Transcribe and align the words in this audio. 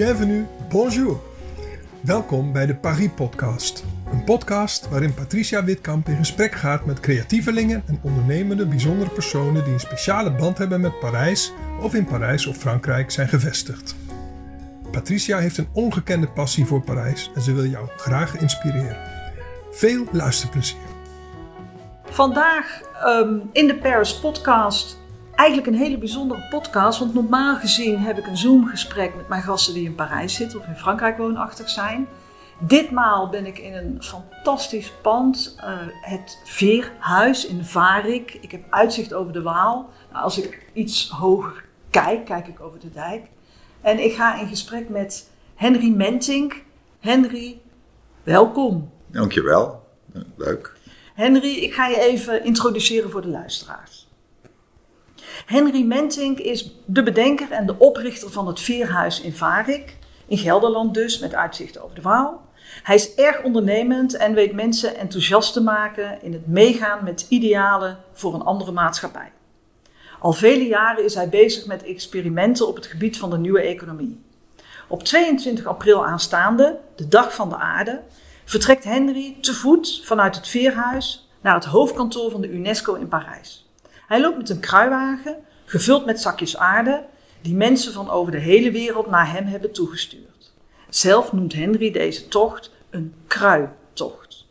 bienvenue, 0.00 0.46
bonjour. 0.68 1.20
Welkom 2.00 2.52
bij 2.52 2.66
de 2.66 2.74
Paris 2.74 3.10
Podcast. 3.14 3.84
Een 4.12 4.24
podcast 4.24 4.88
waarin 4.88 5.14
Patricia 5.14 5.64
Witkamp 5.64 6.08
in 6.08 6.16
gesprek 6.16 6.54
gaat 6.54 6.84
met 6.84 7.00
creatievelingen 7.00 7.82
en 7.86 8.00
ondernemende 8.02 8.66
bijzondere 8.66 9.10
personen 9.10 9.64
die 9.64 9.72
een 9.72 9.80
speciale 9.80 10.32
band 10.32 10.58
hebben 10.58 10.80
met 10.80 10.98
Parijs 10.98 11.52
of 11.80 11.94
in 11.94 12.04
Parijs 12.04 12.46
of 12.46 12.56
Frankrijk 12.56 13.10
zijn 13.10 13.28
gevestigd. 13.28 13.96
Patricia 14.90 15.38
heeft 15.38 15.58
een 15.58 15.68
ongekende 15.72 16.28
passie 16.28 16.64
voor 16.64 16.82
Parijs 16.82 17.30
en 17.34 17.42
ze 17.42 17.54
wil 17.54 17.66
jou 17.66 17.88
graag 17.96 18.36
inspireren. 18.36 18.96
Veel 19.70 20.04
luisterplezier. 20.12 20.88
Vandaag 22.04 22.80
ehm, 23.04 23.38
in 23.52 23.66
de 23.66 23.76
Paris 23.76 24.18
Podcast 24.18 24.98
eigenlijk 25.40 25.66
een 25.66 25.82
hele 25.82 25.98
bijzondere 25.98 26.46
podcast. 26.50 26.98
Want 26.98 27.14
normaal 27.14 27.56
gezien 27.56 27.98
heb 27.98 28.18
ik 28.18 28.26
een 28.26 28.36
Zoom-gesprek 28.36 29.14
met 29.16 29.28
mijn 29.28 29.42
gasten 29.42 29.74
die 29.74 29.84
in 29.84 29.94
Parijs 29.94 30.34
zitten 30.34 30.58
of 30.58 30.66
in 30.66 30.76
Frankrijk 30.76 31.18
woonachtig 31.18 31.68
zijn. 31.68 32.08
Ditmaal 32.58 33.28
ben 33.28 33.46
ik 33.46 33.58
in 33.58 33.74
een 33.74 34.02
fantastisch 34.02 34.92
pand, 35.02 35.56
uh, 35.58 35.78
het 36.00 36.40
Veerhuis 36.44 37.46
in 37.46 37.64
Varik. 37.64 38.38
Ik 38.40 38.50
heb 38.50 38.64
uitzicht 38.70 39.14
over 39.14 39.32
de 39.32 39.42
Waal. 39.42 39.90
Nou, 40.12 40.24
als 40.24 40.38
ik 40.38 40.66
iets 40.72 41.08
hoger 41.08 41.64
kijk, 41.90 42.24
kijk 42.24 42.48
ik 42.48 42.60
over 42.60 42.80
de 42.80 42.90
dijk. 42.90 43.26
En 43.80 44.04
ik 44.04 44.14
ga 44.14 44.40
in 44.40 44.48
gesprek 44.48 44.88
met 44.88 45.30
Henry 45.54 45.90
Mentink. 45.90 46.62
Henry, 46.98 47.60
welkom. 48.22 48.90
Dankjewel, 49.06 49.86
leuk. 50.36 50.76
Henry, 51.14 51.54
ik 51.54 51.74
ga 51.74 51.86
je 51.86 52.00
even 52.00 52.44
introduceren 52.44 53.10
voor 53.10 53.22
de 53.22 53.28
luisteraars. 53.28 53.99
Henry 55.46 55.82
Mentink 55.82 56.38
is 56.38 56.74
de 56.84 57.02
bedenker 57.02 57.50
en 57.50 57.66
de 57.66 57.78
oprichter 57.78 58.30
van 58.30 58.46
het 58.46 58.60
Veerhuis 58.60 59.20
in 59.20 59.32
Varik. 59.32 59.96
In 60.26 60.38
Gelderland 60.38 60.94
dus, 60.94 61.18
met 61.18 61.34
uitzicht 61.34 61.80
over 61.80 61.94
de 61.94 62.02
Waal. 62.02 62.48
Hij 62.82 62.94
is 62.94 63.14
erg 63.14 63.42
ondernemend 63.42 64.16
en 64.16 64.34
weet 64.34 64.52
mensen 64.52 64.96
enthousiast 64.96 65.52
te 65.52 65.62
maken 65.62 66.22
in 66.22 66.32
het 66.32 66.46
meegaan 66.46 67.04
met 67.04 67.26
idealen 67.28 67.98
voor 68.12 68.34
een 68.34 68.42
andere 68.42 68.72
maatschappij. 68.72 69.32
Al 70.20 70.32
vele 70.32 70.66
jaren 70.66 71.04
is 71.04 71.14
hij 71.14 71.28
bezig 71.28 71.66
met 71.66 71.82
experimenten 71.82 72.68
op 72.68 72.76
het 72.76 72.86
gebied 72.86 73.18
van 73.18 73.30
de 73.30 73.38
nieuwe 73.38 73.60
economie. 73.60 74.20
Op 74.88 75.02
22 75.02 75.66
april 75.66 76.06
aanstaande, 76.06 76.78
de 76.96 77.08
dag 77.08 77.34
van 77.34 77.48
de 77.48 77.56
aarde, 77.56 78.02
vertrekt 78.44 78.84
Henry 78.84 79.36
te 79.40 79.54
voet 79.54 80.00
vanuit 80.04 80.36
het 80.36 80.48
Veerhuis 80.48 81.28
naar 81.40 81.54
het 81.54 81.64
hoofdkantoor 81.64 82.30
van 82.30 82.40
de 82.40 82.50
UNESCO 82.50 82.94
in 82.94 83.08
Parijs. 83.08 83.69
Hij 84.10 84.20
loopt 84.20 84.36
met 84.36 84.50
een 84.50 84.60
kruiwagen, 84.60 85.36
gevuld 85.64 86.06
met 86.06 86.20
zakjes 86.20 86.56
aarde, 86.56 87.04
die 87.40 87.54
mensen 87.54 87.92
van 87.92 88.10
over 88.10 88.32
de 88.32 88.38
hele 88.38 88.70
wereld 88.70 89.10
naar 89.10 89.32
hem 89.32 89.46
hebben 89.46 89.72
toegestuurd. 89.72 90.52
Zelf 90.88 91.32
noemt 91.32 91.52
Henry 91.52 91.90
deze 91.90 92.28
tocht 92.28 92.70
een 92.90 93.14
kruitocht. 93.26 94.46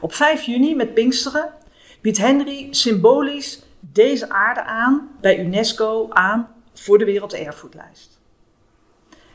Op 0.00 0.14
5 0.14 0.42
juni 0.42 0.74
met 0.74 0.94
Pinksteren 0.94 1.52
biedt 2.00 2.18
Henry 2.18 2.68
symbolisch 2.70 3.62
deze 3.80 4.30
aarde 4.30 4.62
aan 4.62 5.10
bij 5.20 5.38
UNESCO 5.38 6.06
aan 6.10 6.48
voor 6.74 6.98
de 6.98 7.04
Werelderfgoedlijst. 7.04 8.18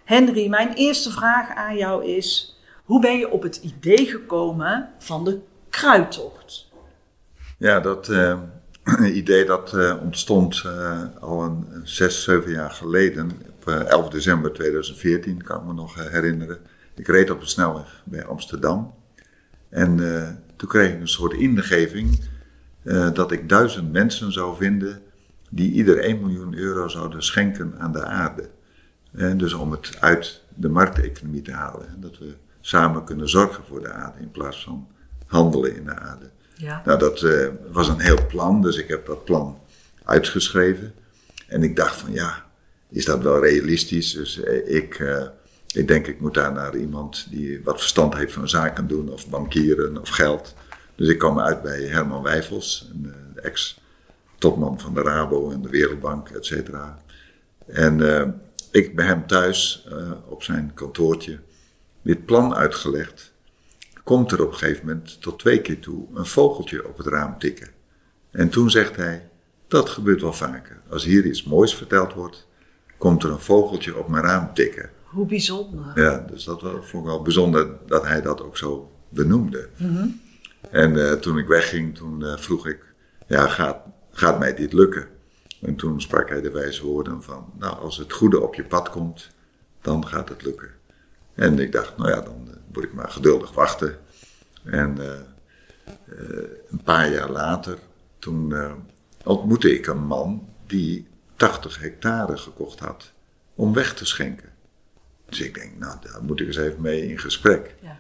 Henry, 0.04 0.48
mijn 0.48 0.74
eerste 0.74 1.12
vraag 1.12 1.56
aan 1.56 1.78
jou 1.78 2.06
is: 2.06 2.60
hoe 2.84 3.02
ben 3.02 3.18
je 3.18 3.32
op 3.32 3.42
het 3.42 3.56
idee 3.56 4.06
gekomen 4.06 4.90
van 4.98 5.24
de 5.24 5.40
kruidtocht? 5.70 6.68
Ja, 7.58 7.80
dat 7.80 8.10
uh, 8.10 8.40
idee 9.14 9.46
dat 9.46 9.74
uh, 9.74 9.96
ontstond 10.04 10.64
uh, 10.66 11.02
al 11.20 11.44
een 11.44 11.66
zes, 11.84 12.24
zeven 12.24 12.52
jaar 12.52 12.72
geleden. 12.72 13.32
Op 13.48 13.68
11 13.68 14.10
december 14.10 14.54
2014 14.54 15.44
kan 15.44 15.60
ik 15.60 15.66
me 15.66 15.74
nog 15.74 16.10
herinneren. 16.10 16.58
Ik 16.96 17.08
reed 17.08 17.30
op 17.30 17.40
de 17.40 17.48
snelweg 17.48 18.02
bij 18.04 18.26
Amsterdam. 18.26 18.94
En 19.70 19.98
toen 20.56 20.70
kreeg 20.70 20.94
ik 20.94 21.00
een 21.00 21.08
soort 21.08 21.34
ingeving 21.34 22.20
dat 23.14 23.32
ik 23.32 23.50
duizend 23.50 23.92
mensen 23.92 24.32
zou 24.32 24.58
vinden 24.58 25.02
die 25.50 25.72
ieder 25.72 26.00
1 26.00 26.20
miljoen 26.22 26.56
euro 26.56 26.88
zouden 26.88 27.24
schenken 27.24 27.74
aan 27.78 27.92
de 27.92 28.06
aarde. 28.06 28.50
Dus 29.12 29.54
om 29.54 29.72
het 29.72 29.98
uit 30.00 30.44
de 30.56 30.70
markteconomie 30.70 31.42
te 31.42 31.52
halen. 31.52 32.02
Dat 32.02 32.18
we 32.18 32.34
samen 32.62 33.04
kunnen 33.04 33.30
zorgen 33.30 33.64
voor 33.66 33.82
de 33.82 33.92
aarde 33.92 34.20
in 34.20 34.32
plaats 34.32 34.64
van 34.64 34.88
handelen 35.26 35.76
in 35.76 35.86
de 35.86 35.96
aarde. 35.96 36.30
Ja. 36.58 36.82
Nou, 36.86 37.00
dat 37.00 37.22
uh, 37.22 37.48
was 37.72 37.88
een 37.88 38.00
heel 38.00 38.28
plan, 38.28 38.62
dus 38.62 38.78
ik 38.78 38.88
heb 38.88 39.06
dat 39.06 39.24
plan 39.24 39.60
uitgeschreven. 40.04 40.94
En 41.48 41.64
ik 41.64 41.76
dacht 41.76 41.96
van 41.96 42.12
ja, 42.12 42.46
is 42.90 43.06
dat 43.06 43.22
wel 43.22 43.40
realistisch? 43.40 44.14
Dus 44.14 44.38
uh, 44.38 44.76
ik, 44.76 45.00
uh, 45.00 45.26
ik 45.74 45.88
denk 45.88 46.08
ik 46.08 46.20
moet 46.20 46.34
daar 46.34 46.52
naar 46.52 46.76
iemand 46.76 47.28
die 47.30 47.62
wat 47.64 47.80
verstand 47.80 48.16
heeft 48.16 48.34
van 48.34 48.50
zaken 48.50 48.88
doen, 48.88 49.10
of 49.10 49.30
bankieren 49.30 49.98
of 50.02 50.10
geld. 50.10 50.54
Dus 50.96 51.08
ik 51.08 51.18
kwam 51.18 51.40
uit 51.40 51.62
bij 51.62 51.82
Herman 51.82 52.24
Wijfels, 52.24 52.90
een 52.94 53.14
ex-topman 53.36 54.80
van 54.80 54.94
de 54.94 55.02
Rabo 55.02 55.52
en 55.52 55.62
de 55.62 55.70
Wereldbank, 55.70 56.30
et 56.30 56.46
cetera. 56.46 57.02
En 57.66 58.00
ik 58.72 58.96
bij 58.96 59.06
hem 59.06 59.28
thuis 59.28 59.88
op 60.28 60.44
zijn 60.44 60.72
kantoortje 60.74 61.40
dit 62.02 62.26
plan 62.26 62.56
uitgelegd, 62.56 63.34
komt 64.06 64.32
er 64.32 64.42
op 64.44 64.52
een 64.52 64.58
gegeven 64.58 64.86
moment 64.86 65.22
tot 65.22 65.40
twee 65.40 65.62
keer 65.62 65.80
toe 65.80 66.06
een 66.14 66.26
vogeltje 66.26 66.88
op 66.88 66.98
het 66.98 67.08
raam 67.08 67.40
tikken. 67.40 67.70
En 68.32 68.50
toen 68.50 68.70
zegt 68.70 68.96
hij, 68.96 69.30
dat 69.68 69.90
gebeurt 69.90 70.22
wel 70.22 70.34
vaker. 70.34 70.82
Als 70.90 71.04
hier 71.04 71.26
iets 71.26 71.44
moois 71.44 71.76
verteld 71.76 72.14
wordt, 72.14 72.48
komt 72.98 73.24
er 73.24 73.30
een 73.30 73.40
vogeltje 73.40 73.98
op 73.98 74.08
mijn 74.08 74.24
raam 74.24 74.54
tikken. 74.54 74.90
Hoe 75.04 75.26
bijzonder. 75.26 75.92
Ja, 75.96 76.26
dus 76.32 76.44
dat 76.44 76.62
vond 76.62 77.04
ik 77.04 77.10
wel 77.10 77.22
bijzonder 77.22 77.70
dat 77.88 78.06
hij 78.06 78.22
dat 78.22 78.42
ook 78.42 78.58
zo 78.58 78.92
benoemde. 79.10 79.70
Mhm. 79.78 80.08
En 80.72 80.94
uh, 80.96 81.12
toen 81.12 81.38
ik 81.38 81.48
wegging, 81.48 81.96
toen 81.96 82.22
uh, 82.22 82.38
vroeg 82.38 82.68
ik, 82.68 82.84
ja, 83.28 83.48
gaat, 83.48 83.78
gaat 84.12 84.40
mij 84.40 84.56
dit 84.56 84.74
lukken? 84.74 85.08
En 85.62 85.76
toen 85.76 86.02
sprak 86.02 86.30
hij 86.30 86.42
de 86.42 86.52
wijze 86.52 86.86
woorden 86.86 87.24
van, 87.24 87.46
nou, 87.60 87.80
als 87.80 87.98
het 87.98 88.14
goede 88.14 88.42
op 88.42 88.56
je 88.56 88.64
pad 88.64 88.90
komt, 88.90 89.30
dan 89.82 90.08
gaat 90.08 90.30
het 90.30 90.44
lukken. 90.44 90.70
En 91.34 91.60
ik 91.60 91.72
dacht, 91.72 91.98
nou 91.98 92.10
ja, 92.10 92.22
dan 92.22 92.48
uh, 92.48 92.54
moet 92.76 92.84
ik 92.84 92.94
maar 92.94 93.12
geduldig 93.12 93.54
wachten. 93.54 93.98
En 94.64 94.98
uh, 95.00 95.06
uh, 95.06 96.48
een 96.70 96.84
paar 96.84 97.12
jaar 97.12 97.30
later, 97.30 97.78
toen 98.20 98.54
ontmoette 99.24 99.74
ik 99.74 99.88
een 99.88 100.06
man 100.06 100.50
die 100.68 101.08
80 101.36 101.80
hectare 101.80 102.38
gekocht 102.38 102.80
had 102.80 103.12
om 103.56 103.74
weg 103.74 103.94
te 103.94 104.06
schenken. 104.06 104.50
Dus 105.26 105.42
ik 105.42 105.54
denk, 105.54 105.78
nou, 105.78 105.98
daar 106.02 106.24
moet 106.24 106.40
ik 106.40 106.48
eens 106.48 106.58
even 106.58 106.82
mee 106.82 107.08
in 107.08 107.20
gesprek. 107.20 107.76
Ja. 107.82 108.00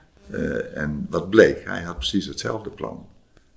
en 0.74 1.08
wat 1.10 1.30
bleek, 1.30 1.66
hij 1.66 1.82
had 1.82 1.98
precies 1.98 2.26
hetzelfde 2.26 2.70
plan. 2.70 3.08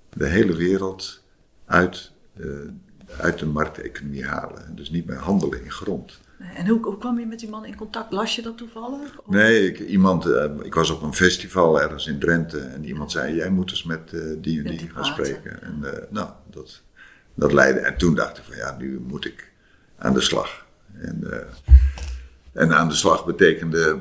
De 0.09 0.27
hele 0.27 0.55
wereld 0.55 1.23
uit, 1.65 2.11
uit 3.17 3.39
de 3.39 3.45
markteconomie 3.45 4.25
halen. 4.25 4.75
Dus 4.75 4.89
niet 4.89 5.05
meer 5.05 5.17
handelen 5.17 5.63
in 5.63 5.71
grond. 5.71 6.19
En 6.39 6.67
hoe, 6.67 6.79
hoe, 6.81 6.97
kwam 6.97 7.19
je 7.19 7.25
met 7.25 7.39
die 7.39 7.49
man 7.49 7.65
in 7.65 7.75
contact? 7.75 8.11
Las 8.11 8.35
je 8.35 8.41
dat 8.41 8.57
toevallig? 8.57 9.19
Nee, 9.25 9.67
ik, 9.67 9.79
iemand, 9.79 10.25
uh, 10.25 10.45
ik 10.63 10.73
was 10.73 10.89
op 10.89 11.01
een 11.01 11.13
festival 11.13 11.81
ergens 11.81 12.07
in 12.07 12.19
Drenthe 12.19 12.59
en 12.59 12.85
iemand 12.85 13.11
zei: 13.11 13.35
Jij 13.35 13.49
moet 13.49 13.69
eens 13.69 13.83
met 13.83 14.11
uh, 14.11 14.35
die 14.41 14.63
en 14.63 14.77
die, 14.77 14.89
gaan 14.89 15.05
spreken. 15.05 15.61
En 15.61 15.79
uh, 15.83 15.89
nou, 16.09 16.29
dat, 16.49 16.81
dat 17.33 17.53
leidde. 17.53 17.79
En 17.79 17.97
toen 17.97 18.15
dacht 18.15 18.37
ik: 18.37 18.43
van 18.43 18.55
ja, 18.55 18.75
nu 18.77 18.99
moet 18.99 19.25
ik 19.25 19.51
aan 19.97 20.13
de 20.13 20.21
slag. 20.21 20.65
En, 20.97 21.47
en 22.53 22.73
aan 22.73 22.87
de 22.87 22.95
slag 22.95 23.25
betekende 23.25 23.99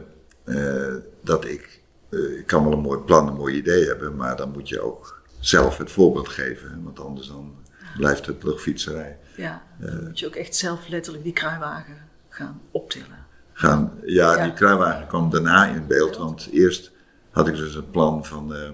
dat 1.22 1.44
ik. 1.44 1.81
ik 2.10 2.47
kan 2.47 2.65
wel 2.65 2.72
een 2.72 2.78
mooi 2.78 3.00
plan, 3.00 3.28
een 3.28 3.34
mooi 3.34 3.56
idee 3.56 3.87
hebben, 3.87 4.16
maar 4.16 4.37
dan 4.37 4.50
moet 4.50 4.69
je 4.69 4.81
ook 4.81 5.22
zelf 5.41 5.78
het 5.78 5.91
voorbeeld 5.91 6.28
geven. 6.28 6.81
Want 6.84 7.00
anders 7.00 7.26
dan 7.26 7.55
blijft 7.96 8.26
het 8.26 8.43
luchtfietserij. 8.43 9.19
Ja, 9.37 9.62
dan 9.79 10.05
moet 10.05 10.19
je 10.19 10.26
ook 10.26 10.35
echt 10.35 10.56
zelf 10.56 10.88
letterlijk 10.88 11.25
die 11.25 11.32
kruiwagen 11.32 12.07
gaan 12.38 12.61
optillen? 12.70 13.26
Gaan, 13.52 13.93
ja, 14.05 14.43
die 14.44 14.52
kruiwagen 14.52 15.06
kwam 15.06 15.31
daarna 15.31 15.67
in 15.67 15.87
beeld, 15.87 16.17
want 16.17 16.49
eerst 16.52 16.90
had 17.31 17.49
ik 17.49 17.56
dus 17.56 17.75
het 17.75 17.90
plan 17.90 18.25
van, 18.25 18.52
uh, 18.52 18.70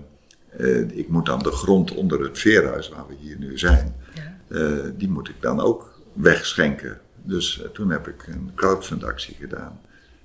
uh, 0.59 0.99
ik 0.99 1.09
moet 1.09 1.27
dan 1.27 1.43
de 1.43 1.51
grond 1.51 1.95
onder 1.95 2.21
het 2.21 2.39
veerhuis 2.39 2.89
waar 2.89 3.07
we 3.09 3.15
hier 3.15 3.39
nu 3.39 3.59
zijn, 3.59 3.95
ja. 4.15 4.37
uh, 4.49 4.91
die 4.95 5.09
moet 5.09 5.29
ik 5.29 5.41
dan 5.41 5.61
ook 5.61 6.01
wegschenken. 6.13 7.01
Dus 7.23 7.65
toen 7.73 7.91
heb 7.91 8.09
ik 8.09 8.27
een 8.27 8.53
crowdfundactie 8.55 9.35
gedaan 9.35 9.81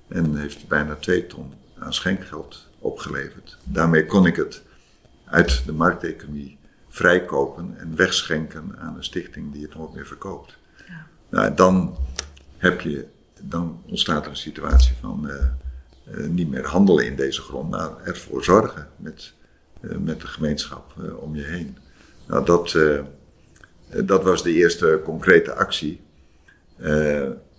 en 0.08 0.36
heeft 0.36 0.68
bijna 0.68 0.94
twee 0.94 1.26
ton 1.26 1.52
aan 1.78 1.94
schenkgeld 1.94 2.68
opgeleverd. 2.78 3.58
Daarmee 3.64 4.06
kon 4.06 4.26
ik 4.26 4.36
het 4.36 4.62
uit 5.24 5.62
de 5.66 5.72
markteconomie 5.72 6.58
vrijkopen 6.88 7.74
en 7.78 7.96
wegschenken 7.96 8.74
aan 8.78 8.96
een 8.96 9.04
stichting 9.04 9.52
die 9.52 9.62
het 9.62 9.74
nooit 9.74 9.94
meer 9.94 10.06
verkoopt. 10.06 10.58
Ja. 10.86 11.06
Nou, 11.30 11.54
dan 11.54 11.96
heb 12.56 12.80
je 12.80 13.06
dan 13.42 13.82
ontstaat 13.86 14.24
er 14.24 14.30
een 14.30 14.36
situatie 14.36 14.94
van 15.00 15.26
uh, 15.26 15.34
uh, 16.18 16.28
niet 16.28 16.48
meer 16.50 16.66
handelen 16.66 17.06
in 17.06 17.16
deze 17.16 17.40
grond, 17.40 17.70
maar 17.70 17.90
ervoor 18.04 18.44
zorgen 18.44 18.88
met, 18.96 19.32
uh, 19.80 19.96
met 19.96 20.20
de 20.20 20.26
gemeenschap 20.26 20.92
om 21.20 21.36
je 21.36 21.44
heen. 21.44 21.78
Nou, 22.26 22.44
dat, 22.44 22.78
dat 24.06 24.22
was 24.22 24.42
de 24.42 24.52
eerste 24.52 25.00
concrete 25.04 25.54
actie. 25.54 26.00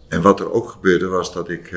en 0.08 0.22
wat 0.22 0.40
er 0.40 0.52
ook 0.52 0.70
gebeurde 0.70 1.08
was 1.08 1.34
dat 1.34 1.50
ik 1.50 1.72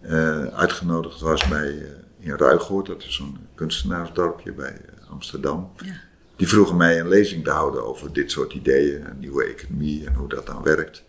eh, 0.00 0.44
uitgenodigd 0.44 1.20
was 1.20 1.48
bij, 1.48 1.68
eh, 1.68 2.26
in 2.26 2.36
Ruigoord, 2.36 2.86
dat 2.86 3.02
is 3.02 3.14
zo'n 3.14 3.38
kunstenaarsdorpje 3.54 4.52
bij 4.52 4.72
eh, 4.72 5.10
Amsterdam. 5.10 5.72
Ja. 5.76 5.92
Die 6.36 6.48
vroegen 6.48 6.76
mij 6.76 7.00
een 7.00 7.08
lezing 7.08 7.44
te 7.44 7.50
houden 7.50 7.86
over 7.86 8.12
dit 8.12 8.30
soort 8.30 8.52
ideeën, 8.52 9.06
een 9.06 9.18
nieuwe 9.18 9.44
economie 9.44 10.06
en 10.06 10.14
hoe 10.14 10.28
dat 10.28 10.46
dan 10.46 10.62
werkt. 10.62 11.04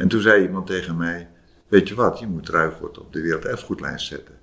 En 0.00 0.08
toen 0.08 0.20
zei 0.20 0.42
iemand 0.42 0.66
tegen 0.66 0.96
mij, 0.96 1.28
weet 1.68 1.88
je 1.88 1.94
wat, 1.94 2.18
je 2.18 2.26
moet 2.26 2.48
Ruigoord 2.48 2.98
op 2.98 3.12
de 3.12 3.20
werelderfgoedlijst 3.20 4.06
zetten. 4.06 4.34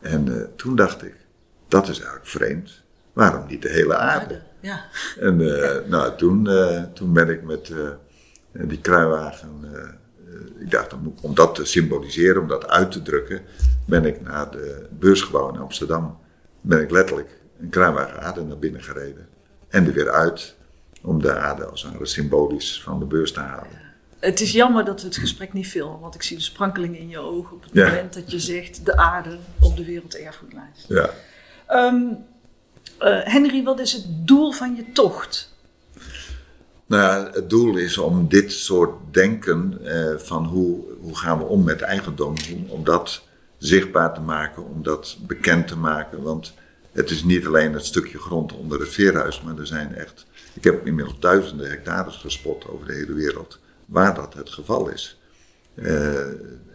En 0.00 0.40
eh, 0.40 0.46
toen 0.56 0.76
dacht 0.76 1.02
ik, 1.02 1.14
dat 1.68 1.88
is 1.88 1.96
eigenlijk 1.96 2.26
vreemd. 2.26 2.82
Waarom 3.12 3.46
niet 3.46 3.62
de 3.62 3.68
hele 3.68 3.96
aarde? 3.96 4.42
Ja. 4.60 4.84
En 5.20 5.40
eh, 5.40 5.88
nou, 5.92 6.16
toen, 6.16 6.48
eh, 6.48 6.82
toen 6.82 7.12
ben 7.12 7.28
ik 7.28 7.42
met 7.42 7.72
die 8.52 8.80
kruiwagen, 8.80 9.50
ik 10.58 10.70
dacht 10.70 10.92
om, 11.20 11.34
dat 11.34 11.54
te 11.54 11.64
symboliseren, 11.64 12.42
om 12.42 12.48
dat 12.48 12.68
uit 12.68 12.92
te 12.92 13.02
drukken, 13.02 13.40
ben 13.86 14.04
ik 14.04 14.20
naar 14.20 14.50
de 14.50 14.86
beursgebouw 14.90 15.52
in 15.52 15.60
Amsterdam, 15.60 16.18
ben 16.60 16.80
ik 16.80 16.90
letterlijk 16.90 17.40
een 17.60 17.68
kruiwagen 17.68 18.22
aarde 18.22 18.44
naar 18.44 18.58
binnen 18.58 18.82
gereden. 18.82 19.28
En 19.68 19.86
er 19.86 19.92
weer 19.92 20.10
uit, 20.10 20.56
om 21.02 21.22
de 21.22 21.34
aarde 21.34 21.64
als 21.64 21.84
ware 21.84 22.06
symbolisch 22.06 22.82
van 22.82 22.98
de 22.98 23.04
beurs 23.04 23.32
te 23.32 23.40
halen. 23.40 23.83
Het 24.24 24.40
is 24.40 24.52
jammer 24.52 24.84
dat 24.84 25.00
we 25.00 25.06
het 25.06 25.16
gesprek 25.16 25.52
niet 25.52 25.66
filmen, 25.66 26.00
want 26.00 26.14
ik 26.14 26.22
zie 26.22 26.36
de 26.36 26.42
sprankeling 26.42 26.98
in 26.98 27.08
je 27.08 27.18
ogen 27.18 27.56
op 27.56 27.62
het 27.62 27.70
Ja. 27.72 27.88
moment 27.88 28.14
dat 28.14 28.30
je 28.30 28.38
zegt 28.38 28.84
de 28.86 28.96
aarde 28.96 29.38
op 29.60 29.76
de 29.76 29.84
werelderfgoedlijst. 29.84 30.84
Ja. 30.88 31.10
Eh, 32.98 33.20
Henry, 33.24 33.62
wat 33.64 33.80
is 33.80 33.92
het 33.92 34.04
doel 34.08 34.52
van 34.52 34.76
je 34.76 34.92
tocht? 34.92 35.52
Nou 36.86 37.02
ja, 37.02 37.30
het 37.32 37.50
doel 37.50 37.76
is 37.76 37.98
om 37.98 38.28
dit 38.28 38.52
soort 38.52 38.94
denken 39.10 39.78
eh, 39.84 40.18
van 40.18 40.44
hoe, 40.44 40.84
hoe 41.00 41.16
gaan 41.16 41.38
we 41.38 41.44
om 41.44 41.64
met 41.64 41.80
eigendom, 41.80 42.34
om, 42.54 42.66
om 42.68 42.84
dat 42.84 43.22
zichtbaar 43.58 44.14
te 44.14 44.20
maken, 44.20 44.64
om 44.64 44.82
dat 44.82 45.16
bekend 45.20 45.68
te 45.68 45.76
maken. 45.76 46.22
Want 46.22 46.52
het 46.92 47.10
is 47.10 47.24
niet 47.24 47.46
alleen 47.46 47.72
het 47.72 47.84
stukje 47.86 48.18
grond 48.18 48.52
onder 48.52 48.80
het 48.80 48.88
veerhuis, 48.88 49.42
maar 49.42 49.58
er 49.58 49.66
zijn 49.66 49.94
echt, 49.94 50.26
ik 50.54 50.64
heb 50.64 50.86
inmiddels 50.86 51.18
duizenden 51.20 51.68
hectares 51.68 52.16
gespot 52.16 52.68
over 52.68 52.86
de 52.86 52.92
hele 52.94 53.12
wereld, 53.12 53.58
waar 53.86 54.14
dat 54.14 54.34
het 54.34 54.50
geval 54.50 54.88
is. 54.88 55.20
Eh, 55.74 56.26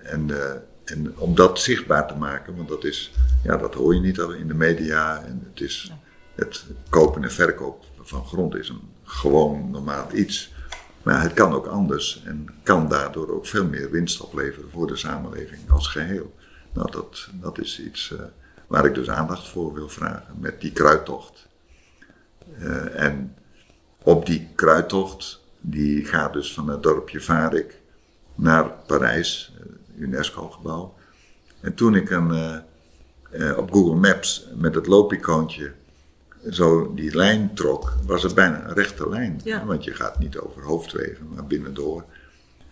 en, 0.04 0.30
eh, 0.30 0.52
en 0.84 1.18
om 1.18 1.36
dat 1.36 1.60
zichtbaar 1.60 2.08
te 2.08 2.16
maken, 2.16 2.56
want 2.56 2.70
dat 2.70 2.84
is, 2.84 3.12
ja, 3.44 3.58
dat 3.58 3.74
hoor 3.74 3.94
je 3.94 4.02
niet 4.02 4.18
in 4.18 4.48
de 4.48 4.54
media 4.54 5.24
en 5.24 5.48
het 5.52 5.62
is, 5.62 5.92
het 6.36 6.66
kopen 6.90 7.24
en 7.24 7.32
verkoop 7.32 7.86
van 8.02 8.26
grond 8.26 8.56
is 8.56 8.70
een 8.70 8.82
gewoon 9.04 9.72
normaal 9.72 10.08
iets. 10.14 10.54
Maar 11.04 11.22
het 11.22 11.34
kan 11.34 11.54
ook 11.54 11.66
anders 11.66 12.24
en 12.26 12.48
kan 12.64 12.88
daardoor 12.88 13.30
ook 13.30 13.46
veel 13.46 13.66
meer 13.66 13.92
winst 13.92 14.22
opleveren 14.22 14.70
voor 14.70 14.88
de 14.88 14.96
samenleving 14.96 15.72
als 15.72 15.88
geheel. 15.88 16.36
Nou, 16.74 16.92
dat, 16.92 17.28
dat 17.34 17.60
is 17.60 17.80
iets 17.80 18.14
eh, 18.14 18.20
waar 18.68 18.86
ik 18.86 18.94
dus 18.94 19.10
aandacht 19.10 19.48
voor 19.48 19.74
wil 19.74 19.90
vragen 19.90 20.36
met 20.40 20.62
die 20.62 20.72
kruidtocht. 20.72 21.48
En 22.94 23.36
op 24.04 24.26
die 24.26 24.50
kruidtocht, 24.56 25.40
die 25.62 26.06
gaat 26.06 26.34
dus 26.34 26.54
van 26.54 26.70
het 26.70 26.84
dorpje 26.84 27.22
Varik 27.22 27.82
naar 28.40 28.72
Parijs, 28.86 29.54
eh, 29.58 30.02
UNESCO-gebouw. 30.02 30.94
En 31.62 31.74
toen 31.74 31.96
ik 31.96 32.10
een, 32.10 32.32
eh, 32.32 32.58
eh, 33.50 33.58
op 33.58 33.72
Google 33.72 33.96
Maps 33.96 34.48
met 34.56 34.76
het 34.76 34.88
loopicoontje 34.88 35.72
zo 36.50 36.94
die 36.94 37.16
lijn 37.16 37.54
trok, 37.54 37.94
was 38.06 38.24
het 38.24 38.36
bijna 38.36 38.68
een 38.68 38.74
rechte 38.74 39.10
lijn. 39.10 39.42
Ja. 39.44 39.66
Want 39.66 39.84
je 39.84 39.94
gaat 39.94 40.20
niet 40.20 40.38
over 40.38 40.64
hoofdwegen, 40.64 41.28
maar 41.34 41.46
binnendoor. 41.46 42.04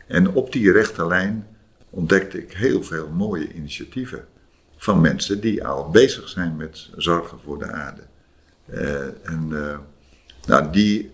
En 0.08 0.30
op 0.30 0.52
die 0.52 0.72
rechte 0.72 1.08
lijn 1.08 1.48
ontdekte 1.90 2.38
ik 2.38 2.54
heel 2.54 2.84
veel 2.84 3.10
mooie 3.10 3.54
initiatieven 3.54 4.26
van 4.78 5.02
mensen 5.02 5.40
die 5.42 5.66
al 5.66 5.90
bezig 5.90 6.30
zijn 6.30 6.56
met 6.56 6.90
zorgen 6.96 7.40
voor 7.44 7.60
de 7.60 7.72
aarde. 7.72 8.02
En 9.24 9.48
nou, 10.46 10.72
die, 10.72 11.12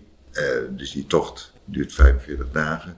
dus 0.70 0.92
die 0.92 1.06
tocht 1.06 1.53
duurt 1.64 1.92
45 1.92 2.50
dagen. 2.52 2.96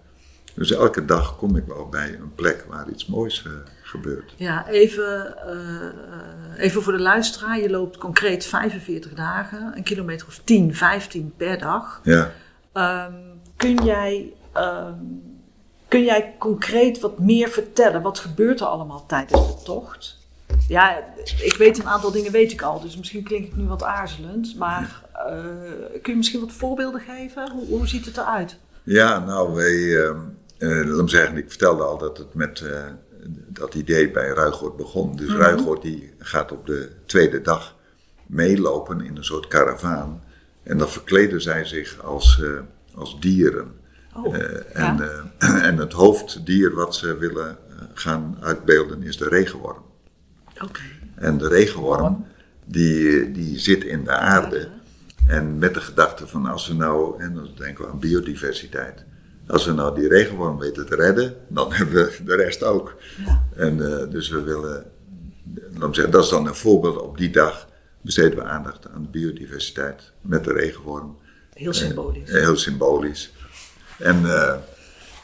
Dus 0.54 0.72
elke 0.72 1.04
dag 1.04 1.36
kom 1.36 1.56
ik 1.56 1.64
wel 1.66 1.88
bij 1.88 2.14
een 2.14 2.34
plek 2.34 2.64
waar 2.68 2.88
iets 2.88 3.06
moois 3.06 3.44
eh, 3.46 3.52
gebeurt. 3.82 4.34
Ja, 4.36 4.68
even, 4.68 5.36
eh, 5.46 6.64
even 6.64 6.82
voor 6.82 6.92
de 6.92 7.02
luisteraar. 7.02 7.60
Je 7.60 7.70
loopt 7.70 7.98
concreet 7.98 8.46
45 8.46 9.14
dagen, 9.14 9.72
een 9.76 9.82
kilometer 9.82 10.26
of 10.26 10.40
10, 10.44 10.74
15 10.74 11.32
per 11.36 11.58
dag. 11.58 12.00
Ja. 12.02 12.30
Ehm, 12.72 13.12
kun, 13.56 13.84
jij, 13.84 14.32
ehm, 14.52 14.94
kun 15.88 16.04
jij 16.04 16.34
concreet 16.38 17.00
wat 17.00 17.18
meer 17.18 17.48
vertellen? 17.48 18.02
Wat 18.02 18.18
gebeurt 18.18 18.60
er 18.60 18.66
allemaal 18.66 19.06
tijdens 19.06 19.46
de 19.46 19.62
tocht? 19.64 20.25
Ja, 20.68 21.04
ik 21.42 21.54
weet 21.58 21.78
een 21.78 21.88
aantal 21.88 22.10
dingen 22.10 22.32
weet 22.32 22.52
ik 22.52 22.62
al, 22.62 22.80
dus 22.80 22.96
misschien 22.96 23.22
klink 23.22 23.46
ik 23.46 23.56
nu 23.56 23.66
wat 23.66 23.82
aarzelend. 23.82 24.56
Maar 24.56 25.02
eh, 25.12 26.00
kun 26.02 26.12
je 26.12 26.16
misschien 26.16 26.40
wat 26.40 26.52
voorbeelden 26.52 27.00
geven? 27.00 27.50
Hoe, 27.50 27.66
hoe 27.66 27.88
ziet 27.88 28.04
het 28.04 28.16
eruit? 28.16 28.56
Ja, 28.82 29.18
nou, 29.18 29.54
wij, 29.54 30.04
ehm, 30.04 30.18
eh, 30.58 30.68
laat 30.68 31.02
me 31.02 31.08
zeggen, 31.08 31.36
ik 31.36 31.48
vertelde 31.48 31.82
al 31.82 31.98
dat 31.98 32.18
het 32.18 32.34
met 32.34 32.60
eh, 32.60 32.84
dat 33.48 33.74
idee 33.74 34.10
bij 34.10 34.28
Ruigoord 34.28 34.76
begon. 34.76 35.16
Dus 35.16 35.34
Ruigoord 35.34 35.82
die 35.82 36.12
gaat 36.18 36.52
op 36.52 36.66
de 36.66 36.90
tweede 37.06 37.42
dag 37.42 37.74
meelopen 38.26 39.00
in 39.00 39.16
een 39.16 39.24
soort 39.24 39.46
karavaan. 39.46 40.22
En 40.62 40.78
dan 40.78 40.88
verkleden 40.88 41.42
zij 41.42 41.64
zich 41.64 42.04
als, 42.04 42.42
als 42.94 43.20
dieren. 43.20 43.74
Oh, 44.14 44.36
ja. 44.36 44.42
en, 44.72 45.00
en 45.68 45.76
het 45.76 45.92
hoofddier 45.92 46.74
wat 46.74 46.94
ze 46.94 47.16
willen 47.16 47.58
gaan 47.94 48.36
uitbeelden 48.40 49.02
is 49.02 49.16
de 49.16 49.28
regenworm. 49.28 49.85
En 51.14 51.38
de 51.38 51.48
regenworm, 51.48 52.26
die, 52.64 53.32
die 53.32 53.58
zit 53.58 53.84
in 53.84 54.04
de 54.04 54.10
aarde. 54.10 54.68
En 55.26 55.58
met 55.58 55.74
de 55.74 55.80
gedachte 55.80 56.26
van 56.26 56.46
als 56.46 56.68
we 56.68 56.74
nou, 56.74 57.22
en 57.22 57.34
dan 57.34 57.48
denken 57.56 57.84
we 57.84 57.90
aan 57.90 57.98
biodiversiteit. 57.98 59.04
Als 59.46 59.66
we 59.66 59.72
nou 59.72 59.94
die 60.00 60.08
regenworm 60.08 60.58
weten 60.58 60.86
te 60.86 60.94
redden, 60.94 61.36
dan 61.48 61.72
hebben 61.76 61.94
we 61.94 62.24
de 62.24 62.36
rest 62.36 62.62
ook. 62.62 62.96
Ja. 63.24 63.44
En 63.56 64.00
eh, 64.00 64.10
dus 64.10 64.28
we 64.28 64.42
willen, 64.42 64.84
zeggen, 65.80 66.10
dat 66.10 66.24
is 66.24 66.30
dan 66.30 66.46
een 66.46 66.54
voorbeeld. 66.54 67.00
Op 67.00 67.18
die 67.18 67.30
dag 67.30 67.68
besteden 68.00 68.38
we 68.38 68.44
aandacht 68.44 68.88
aan 68.88 69.02
de 69.02 69.08
biodiversiteit 69.08 70.12
met 70.20 70.44
de 70.44 70.52
regenworm. 70.52 71.18
Heel 71.52 71.72
symbolisch. 71.72 72.30
Eh, 72.30 72.40
heel 72.40 72.56
symbolisch. 72.56 73.32
En 73.98 74.24
eh, 74.24 74.56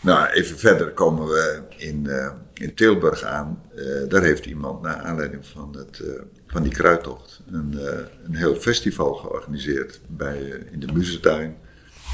nou, 0.02 0.28
even 0.28 0.58
verder 0.58 0.90
komen 0.90 1.26
we 1.26 1.60
in, 1.76 2.06
eh, 2.06 2.32
in 2.54 2.74
Tilburg 2.74 3.22
aan. 3.22 3.62
Eh, 3.76 3.84
daar 4.08 4.22
heeft 4.22 4.46
iemand 4.46 4.82
naar 4.82 4.96
aanleiding 4.96 5.46
van, 5.46 5.76
het, 5.76 6.00
eh, 6.00 6.22
van 6.46 6.62
die 6.62 6.72
kruidtocht 6.72 7.40
een, 7.50 7.78
een 8.24 8.34
heel 8.34 8.54
festival 8.54 9.14
georganiseerd 9.14 10.00
bij, 10.06 10.64
in 10.70 10.80
de 10.80 10.92
Muzentuin 10.92 11.56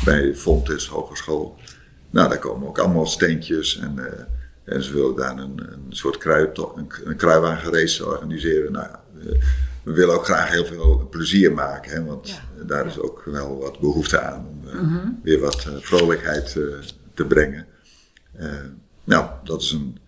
bij 0.05 0.35
Fontes 0.35 0.89
Hogeschool. 0.89 1.57
Nou, 2.11 2.29
daar 2.29 2.39
komen 2.39 2.69
ook 2.69 2.79
allemaal 2.79 3.07
steentjes 3.07 3.79
en, 3.79 3.99
en 4.65 4.83
ze 4.83 4.93
willen 4.93 5.17
daar 5.17 5.39
een, 5.39 5.61
een 5.73 5.87
soort 5.89 6.25
een, 6.25 6.87
een 7.05 7.17
kruiwagenrace 7.17 8.07
organiseren. 8.07 8.73
Nou, 8.73 8.89
we 9.83 9.93
willen 9.93 10.15
ook 10.15 10.25
graag 10.25 10.51
heel 10.51 10.65
veel 10.65 11.07
plezier 11.11 11.53
maken, 11.53 11.91
hè, 11.93 12.05
want 12.05 12.29
Ja. 12.29 12.65
daar 12.65 12.87
is 12.87 12.99
ook 12.99 13.23
wel 13.25 13.59
wat 13.59 13.81
behoefte 13.81 14.21
aan 14.21 14.47
om 14.47 14.69
eh, 14.69 14.97
weer 15.23 15.41
wat 15.41 15.67
vrolijkheid 15.81 16.57
te 17.15 17.25
brengen. 17.25 17.67
Eh, 18.39 18.65
nou, 19.05 19.31
dat 19.45 19.63
is 19.63 19.71
een. 19.71 19.99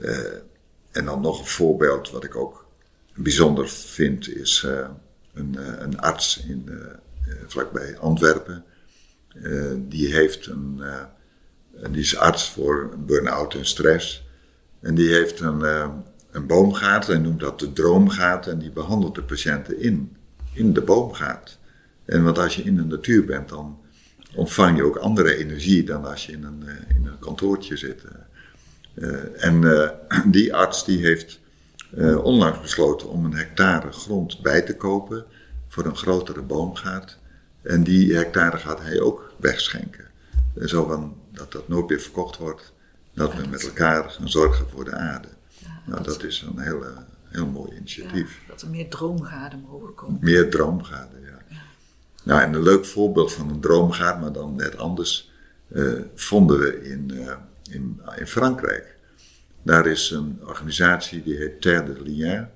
eh, 0.00 0.34
en 0.90 1.04
dan 1.04 1.20
nog 1.20 1.38
een 1.38 1.46
voorbeeld 1.46 2.10
wat 2.10 2.24
ik 2.24 2.36
ook 2.36 2.66
bijzonder 3.14 3.68
vind, 3.68 4.28
is 4.28 4.62
eh, 4.66 4.88
een, 5.34 5.56
een 5.82 6.00
arts 6.00 6.44
in, 6.48 6.68
vlakbij 7.46 7.98
Antwerpen. 7.98 8.64
Die 9.78 10.14
heeft 10.14 10.46
een. 10.46 10.82
die 11.90 12.00
is 12.00 12.16
arts 12.16 12.50
voor 12.50 12.94
burn-out 12.98 13.54
en 13.54 13.66
stress. 13.66 14.26
En 14.80 14.94
die 14.94 15.08
heeft 15.08 15.40
een, 15.40 15.60
een 16.30 16.46
boomgaat, 16.46 17.06
hij 17.06 17.18
noemt 17.18 17.40
dat 17.40 17.58
de 17.58 17.72
droomgaat, 17.72 18.46
en 18.46 18.58
die 18.58 18.70
behandelt 18.70 19.14
de 19.14 19.22
patiënten 19.22 19.78
in, 19.78 20.16
in 20.52 20.72
de 20.72 20.82
boomgaat. 20.82 21.58
En 22.04 22.24
want 22.24 22.38
als 22.38 22.56
je 22.56 22.62
in 22.62 22.76
de 22.76 22.84
natuur 22.84 23.24
bent, 23.24 23.48
dan 23.48 23.81
ontvang 24.34 24.76
je 24.76 24.84
ook 24.84 24.96
andere 24.96 25.36
energie 25.36 25.84
dan 25.84 26.04
als 26.04 26.26
je 26.26 26.32
in 26.32 26.44
een, 26.44 26.62
eh, 26.66 26.96
in 26.96 27.06
een 27.06 27.18
kantoortje 27.18 27.76
zit. 27.76 28.04
Eh, 28.94 29.44
en 29.44 29.64
eh, 29.64 29.90
die 30.36 30.54
arts 30.54 30.84
die 30.84 30.98
heeft 30.98 31.40
onlangs 32.22 32.60
besloten 32.60 33.08
om 33.08 33.24
een 33.24 33.34
hectare 33.34 33.92
grond 33.92 34.42
bij 34.42 34.62
te 34.62 34.76
kopen 34.76 35.24
voor 35.68 35.84
een 35.84 35.96
grotere 35.96 36.42
boomgaard. 36.42 37.18
En 37.62 37.82
die 37.82 38.14
hectare 38.14 38.58
gaat 38.58 38.80
hij 38.80 39.00
ook 39.00 39.32
wegschenken. 39.36 40.04
Zo 40.64 40.86
van 40.86 41.16
dat 41.30 41.52
dat 41.52 41.68
nooit 41.68 41.88
meer 41.88 42.00
verkocht 42.00 42.36
wordt, 42.36 42.72
dat 43.14 43.34
we 43.34 43.46
met 43.46 43.62
elkaar 43.66 44.10
gaan 44.10 44.28
zorgen 44.28 44.68
voor 44.68 44.84
de 44.84 44.94
aarde. 44.94 45.28
Nou, 45.84 46.02
dat 46.02 46.22
is 46.22 46.40
een 46.40 46.62
heel, 46.62 46.84
eh, 46.84 46.96
heel 47.28 47.46
mooi 47.46 47.76
initiatief. 47.76 48.40
Ja, 48.42 48.48
dat 48.48 48.62
er 48.62 48.68
meer 48.68 48.88
droomgaarden 48.88 49.64
mogen 49.70 49.94
komen. 49.94 50.18
Meer 50.20 50.50
droomgaarden, 50.50 51.20
ja. 51.20 51.56
Nou, 52.24 52.42
en 52.42 52.54
een 52.54 52.62
leuk 52.62 52.84
voorbeeld 52.84 53.32
van 53.32 53.50
een 53.50 53.60
droomgaard, 53.60 54.20
maar 54.20 54.32
dan 54.32 54.56
net 54.56 54.76
anders, 54.76 55.32
eh, 55.68 55.92
vonden 56.14 56.58
we 56.58 56.82
in, 56.82 57.10
eh, 57.10 57.36
in, 57.70 58.00
in 58.16 58.26
Frankrijk. 58.26 58.96
Daar 59.62 59.86
is 59.86 60.10
een 60.10 60.38
organisatie 60.44 61.22
die 61.22 61.36
heet 61.36 61.60
Terre 61.60 61.92
de 61.92 62.02
Liens. 62.02 62.46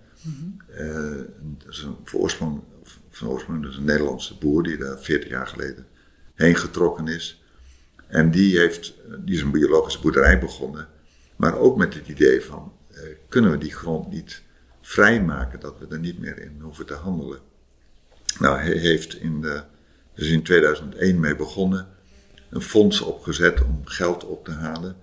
Eh, 0.67 1.11
dat 1.41 1.73
is 1.73 1.83
een 1.83 1.97
voorsprong, 2.05 2.63
van 3.11 3.29
oorsprong 3.29 3.63
dus 3.63 3.77
een 3.77 3.85
Nederlandse 3.85 4.39
boer 4.39 4.63
die 4.63 4.77
daar 4.77 4.99
40 4.99 5.29
jaar 5.29 5.47
geleden 5.47 5.87
heen 6.35 6.57
getrokken 6.57 7.09
is. 7.09 7.43
En 8.07 8.31
die, 8.31 8.59
heeft, 8.59 8.95
die 9.25 9.35
is 9.35 9.43
een 9.43 9.51
biologische 9.51 10.01
boerderij 10.01 10.39
begonnen. 10.39 10.89
Maar 11.37 11.59
ook 11.59 11.77
met 11.77 11.95
het 11.95 12.09
idee 12.09 12.43
van, 12.43 12.73
kunnen 13.29 13.51
we 13.51 13.59
die 13.59 13.75
grond 13.75 14.11
niet 14.11 14.43
vrijmaken 14.81 15.61
dat 15.61 15.79
we 15.79 15.87
er 15.91 15.99
niet 15.99 16.19
meer 16.19 16.39
in 16.39 16.59
hoeven 16.61 16.87
te 16.87 16.95
handelen. 16.95 17.41
Nou, 18.39 18.59
hij 18.59 18.77
heeft 18.77 19.21
in, 19.21 19.41
de, 19.41 19.63
dus 20.15 20.29
in 20.29 20.43
2001 20.43 21.21
mee 21.21 21.37
begonnen, 21.37 21.87
een 22.51 22.63
fonds 22.63 23.01
opgezet 23.01 23.63
om 23.63 23.81
geld 23.85 24.25
op 24.25 24.45
te 24.45 24.51
halen. 24.51 24.97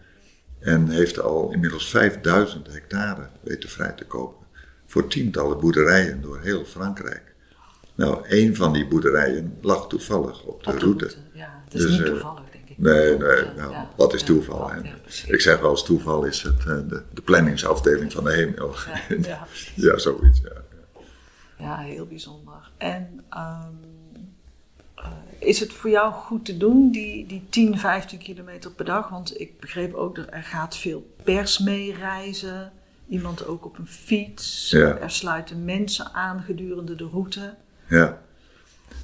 En 0.59 0.89
heeft 0.89 1.19
al 1.19 1.51
inmiddels 1.51 1.89
5000 1.89 2.67
hectare 2.71 3.27
weten 3.41 3.69
vrij 3.69 3.91
te 3.91 4.05
kopen. 4.05 4.45
Voor 4.85 5.07
tientallen 5.07 5.59
boerderijen 5.59 6.21
door 6.21 6.39
heel 6.41 6.65
Frankrijk. 6.65 7.33
Nou, 7.95 8.27
één 8.27 8.55
van 8.55 8.73
die 8.73 8.87
boerderijen 8.87 9.57
lag 9.61 9.87
toevallig 9.87 10.43
op 10.43 10.63
de, 10.63 10.69
Op 10.69 10.79
de 10.79 10.85
route. 10.85 11.05
route, 11.05 11.21
Ja, 11.33 11.61
het 11.65 11.73
is 11.73 11.81
Dus, 11.81 11.91
niet 11.91 11.99
eh, 11.99 12.05
toevallig, 12.05 12.43
denk 12.51 12.69
ik. 12.69 12.77
Nee, 12.77 13.17
nee, 13.17 13.43
nou, 13.57 13.71
ja, 13.71 13.89
wat 13.95 14.13
is 14.13 14.19
ja, 14.19 14.25
toeval? 14.25 14.71
ja. 14.83 14.95
Ik 15.27 15.41
zeg 15.41 15.59
wel 15.59 15.69
eens 15.71 15.83
toeval 15.83 16.23
is 16.23 16.41
het 16.41 16.59
eh, 16.59 16.65
de, 16.65 17.03
de 17.13 17.21
planningsafdeling 17.21 18.11
van 18.11 18.23
de 18.23 18.33
hemel. 18.33 18.75
Ja, 19.75 19.97
zoiets, 20.07 20.41
ja. 20.43 20.61
Ja, 21.63 21.77
heel 21.77 22.05
bijzonder. 22.05 22.71
En 22.77 23.23
ehm, 23.29 23.73
eh, 24.95 25.07
is 25.39 25.59
het 25.59 25.73
voor 25.73 25.89
jou 25.89 26.13
goed 26.13 26.45
te 26.45 26.57
doen, 26.57 26.91
die, 26.91 27.25
die 27.25 27.43
10, 27.49 27.79
15 27.79 28.19
kilometer 28.19 28.71
per 28.71 28.85
dag? 28.85 29.09
Want 29.09 29.39
ik 29.39 29.59
begreep 29.59 29.93
ook 29.93 30.15
dat 30.15 30.27
er 30.29 30.43
gaat 30.43 30.77
veel 30.77 31.13
pers 31.23 31.59
mee 31.59 31.93
reizen. 31.93 32.71
Iemand 33.07 33.45
ook 33.45 33.65
op 33.65 33.77
een 33.77 33.87
fiets. 33.87 34.69
Ja. 34.69 34.97
Er 34.97 35.11
sluiten 35.11 35.65
mensen 35.65 36.13
aan 36.13 36.41
gedurende 36.41 36.95
de 36.95 37.07
route. 37.11 37.55
Ja. 37.87 38.21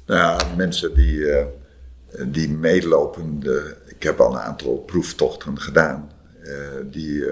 Nou 0.06 0.20
ja, 0.20 0.54
mensen 0.56 0.94
die, 0.94 1.30
eh, 1.30 1.46
die 2.26 2.48
meelopen, 2.48 3.40
de, 3.40 3.76
ik 3.86 4.02
heb 4.02 4.20
al 4.20 4.32
een 4.32 4.40
aantal 4.40 4.76
proeftochten 4.76 5.60
gedaan, 5.60 6.10
eh, 6.42 6.52
die, 6.84 7.24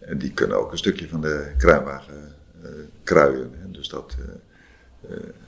en 0.00 0.18
die 0.18 0.32
kunnen 0.32 0.58
ook 0.58 0.72
een 0.72 0.78
stukje 0.78 1.08
van 1.08 1.20
de 1.20 1.52
kruiwagen 1.58 2.34
kruien. 3.02 3.50
Hè. 3.54 3.70
Dus 3.70 3.88
dat, 3.88 4.16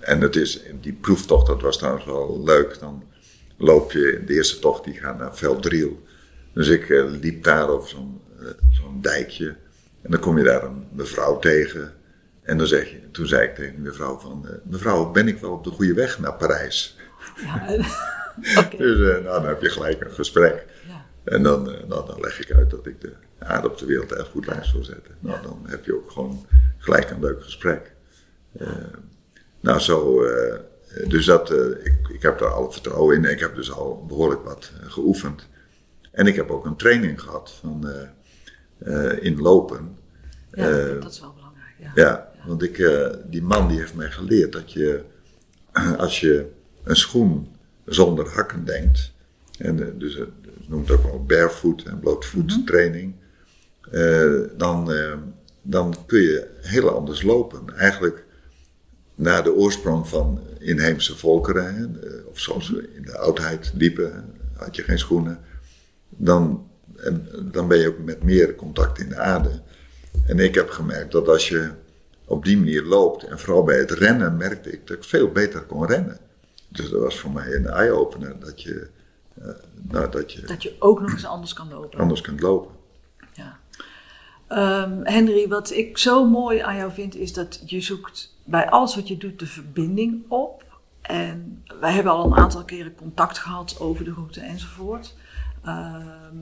en 0.00 0.20
het 0.20 0.36
is, 0.36 0.62
die 0.80 0.92
proeftocht, 0.92 1.46
dat 1.46 1.62
was 1.62 1.78
trouwens 1.78 2.04
wel 2.04 2.42
leuk, 2.44 2.78
dan 2.78 3.04
loop 3.56 3.92
je, 3.92 4.22
de 4.26 4.34
eerste 4.34 4.58
tocht 4.58 4.84
die 4.84 4.94
gaat 4.94 5.18
naar 5.18 5.36
Veldriel. 5.36 6.02
Dus 6.52 6.68
ik 6.68 6.90
eh, 6.90 7.04
liep 7.20 7.44
daar 7.44 7.68
over 7.68 7.88
zo'n 7.88 8.20
eh, 8.40 8.46
zo'n 8.70 9.00
dijkje 9.00 9.56
en 10.02 10.10
dan 10.10 10.20
kom 10.20 10.38
je 10.38 10.44
daar 10.44 10.64
een 10.64 10.86
mevrouw 10.92 11.38
tegen. 11.38 11.92
En 12.42 12.58
dan 12.58 12.66
zeg 12.66 12.90
je, 12.90 13.10
toen 13.10 13.26
zei 13.26 13.42
ik 13.42 13.54
tegen 13.54 13.72
die 13.72 13.84
mevrouw 13.84 14.18
van, 14.18 14.48
eh, 14.48 14.54
mevrouw, 14.62 15.10
ben 15.10 15.28
ik 15.28 15.38
wel 15.38 15.52
op 15.52 15.64
de 15.64 15.70
goede 15.70 15.94
weg 15.94 16.18
naar 16.18 16.34
Parijs? 16.34 16.96
Ja, 17.36 17.66
oké. 18.62 18.76
Dus 18.76 18.98
eh, 18.98 19.24
nou, 19.24 19.40
dan 19.40 19.46
heb 19.46 19.60
je 19.60 19.70
gelijk 19.70 20.00
een 20.00 20.10
gesprek. 20.10 20.66
Ja. 20.88 21.06
En 21.24 21.42
dan, 21.42 21.72
eh, 21.72 21.84
nou, 21.86 22.06
dan 22.06 22.20
leg 22.20 22.40
ik 22.40 22.52
uit 22.52 22.70
dat 22.70 22.86
ik 22.86 23.00
de 23.00 23.12
aarde 23.38 23.68
op 23.68 23.78
de 23.78 23.86
wereld 23.86 24.12
echt 24.12 24.28
goed 24.28 24.46
lijst 24.46 24.72
wil 24.72 24.84
zetten. 24.84 25.14
Nou, 25.20 25.42
dan 25.42 25.62
heb 25.66 25.84
je 25.84 25.94
ook 25.94 26.10
gewoon 26.10 26.46
gelijk 26.78 27.10
een 27.10 27.20
leuk 27.20 27.42
gesprek. 27.42 27.92
Eh, 28.52 28.68
nou, 29.64 29.80
zo, 29.80 30.24
eh, 30.24 30.58
dus 31.08 31.26
dat, 31.26 31.50
eh, 31.50 31.68
ik, 31.68 32.08
ik 32.08 32.22
heb 32.22 32.38
daar 32.38 32.52
al 32.52 32.72
vertrouwen 32.72 33.16
in. 33.16 33.24
Ik 33.24 33.40
heb 33.40 33.54
dus 33.54 33.72
al 33.72 34.04
behoorlijk 34.08 34.44
wat 34.44 34.70
eh, 34.80 34.90
geoefend. 34.90 35.48
En 36.10 36.26
ik 36.26 36.36
heb 36.36 36.50
ook 36.50 36.64
een 36.66 36.76
training 36.76 37.20
gehad 37.20 37.50
van, 37.60 37.88
in 39.20 39.40
lopen. 39.40 39.96
Ja, 40.52 40.88
dat 40.88 41.10
is 41.10 41.20
wel 41.20 41.34
belangrijk. 41.34 41.74
Ja. 41.78 41.92
ja, 41.94 42.32
want 42.46 42.62
ik, 42.62 42.90
die 43.26 43.42
man 43.42 43.68
die 43.68 43.78
heeft 43.78 43.94
mij 43.94 44.10
geleerd 44.10 44.52
dat 44.52 44.72
je, 44.72 45.02
als 45.96 46.20
je 46.20 46.50
een 46.84 46.96
schoen 46.96 47.56
zonder 47.84 48.28
hakken 48.28 48.64
denkt, 48.64 49.12
en 49.58 49.98
dus 49.98 50.14
het 50.14 50.28
noemt 50.66 50.90
ook 50.90 51.02
wel 51.02 51.24
barefoot 51.24 51.82
en 51.82 51.98
blootvoet 51.98 52.66
training, 52.66 53.14
eh, 53.90 54.40
dan, 54.56 54.92
dan 55.62 55.94
kun 56.06 56.20
je 56.20 56.50
heel 56.60 56.88
anders 56.88 57.22
lopen. 57.22 57.76
Eigenlijk 57.76 58.23
naar 59.14 59.42
de 59.42 59.54
oorsprong 59.54 60.08
van 60.08 60.40
inheemse 60.58 61.16
volkeren, 61.16 61.74
hè, 61.74 61.84
of 62.30 62.38
zoals 62.38 62.70
we 62.70 62.88
in 62.94 63.02
de 63.02 63.18
oudheid 63.18 63.72
liepen, 63.74 64.34
had 64.56 64.76
je 64.76 64.82
geen 64.82 64.98
schoenen, 64.98 65.38
dan, 66.08 66.68
en, 66.96 67.28
dan 67.52 67.68
ben 67.68 67.78
je 67.78 67.88
ook 67.88 67.98
met 67.98 68.22
meer 68.22 68.54
contact 68.54 68.98
in 68.98 69.08
de 69.08 69.16
aarde. 69.16 69.60
En 70.26 70.38
ik 70.38 70.54
heb 70.54 70.70
gemerkt 70.70 71.12
dat 71.12 71.28
als 71.28 71.48
je 71.48 71.70
op 72.24 72.44
die 72.44 72.56
manier 72.56 72.82
loopt, 72.82 73.24
en 73.24 73.38
vooral 73.38 73.64
bij 73.64 73.78
het 73.78 73.90
rennen 73.90 74.36
merkte 74.36 74.72
ik 74.72 74.86
dat 74.86 74.96
ik 74.96 75.04
veel 75.04 75.32
beter 75.32 75.62
kon 75.62 75.86
rennen. 75.86 76.18
Dus 76.68 76.90
dat 76.90 77.00
was 77.00 77.20
voor 77.20 77.30
mij 77.30 77.54
een 77.54 77.66
eye-opener 77.66 78.38
dat 78.40 78.62
je, 78.62 78.88
eh, 79.34 79.48
nou, 79.90 80.10
dat 80.10 80.32
je 80.32 80.40
Dat 80.46 80.62
je 80.62 80.74
ook 80.78 81.00
nog 81.00 81.12
eens 81.12 81.26
anders 81.26 81.52
kan 81.52 81.68
lopen. 81.68 81.98
anders 81.98 82.20
kunt 82.20 82.40
lopen. 82.40 82.72
Ehm, 84.54 85.00
Henry, 85.02 85.48
wat 85.48 85.70
ik 85.70 85.98
zo 85.98 86.28
mooi 86.28 86.58
aan 86.58 86.76
jou 86.76 86.92
vind, 86.92 87.16
is 87.16 87.32
dat 87.32 87.62
je 87.66 87.80
zoekt 87.80 88.36
bij 88.44 88.70
alles 88.70 88.94
wat 88.94 89.08
je 89.08 89.16
doet 89.16 89.38
de 89.38 89.46
verbinding 89.46 90.24
op. 90.28 90.64
En 91.00 91.64
wij 91.80 91.92
hebben 91.92 92.12
al 92.12 92.24
een 92.24 92.36
aantal 92.36 92.64
keren 92.64 92.94
contact 92.94 93.38
gehad 93.38 93.80
over 93.80 94.04
de 94.04 94.12
route 94.12 94.40
enzovoort. 94.40 95.14
Ehm, 95.64 96.36